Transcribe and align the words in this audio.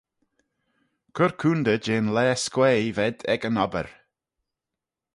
Cur 1.15 1.31
coontey 1.39 1.79
jeh'n 1.85 2.07
laa 2.15 2.35
s'quaaee 2.43 2.93
v'ayd 2.95 3.19
ec 3.33 3.41
yn 3.49 3.61
obbyr. 3.65 3.87